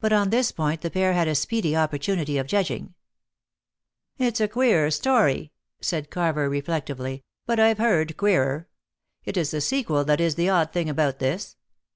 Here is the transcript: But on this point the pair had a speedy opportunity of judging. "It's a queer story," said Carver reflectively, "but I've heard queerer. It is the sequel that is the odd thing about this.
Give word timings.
But 0.00 0.12
on 0.12 0.30
this 0.30 0.50
point 0.50 0.80
the 0.80 0.90
pair 0.90 1.12
had 1.12 1.28
a 1.28 1.34
speedy 1.36 1.76
opportunity 1.76 2.38
of 2.38 2.48
judging. 2.48 2.94
"It's 4.18 4.40
a 4.40 4.48
queer 4.48 4.90
story," 4.90 5.52
said 5.80 6.10
Carver 6.10 6.48
reflectively, 6.50 7.22
"but 7.46 7.60
I've 7.60 7.78
heard 7.78 8.16
queerer. 8.16 8.66
It 9.24 9.36
is 9.36 9.52
the 9.52 9.60
sequel 9.60 10.04
that 10.06 10.20
is 10.20 10.34
the 10.34 10.48
odd 10.48 10.72
thing 10.72 10.88
about 10.90 11.20
this. 11.20 11.54